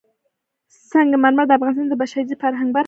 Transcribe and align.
سنگ 0.89 1.11
مرمر 1.23 1.45
د 1.47 1.51
افغانستان 1.57 1.87
د 1.89 1.93
بشري 2.01 2.23
فرهنګ 2.41 2.69
برخه 2.73 2.77
ده. 2.77 2.79